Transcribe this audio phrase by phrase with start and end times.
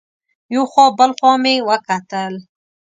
[0.53, 2.33] یو خوا بل خوا مې وکتل.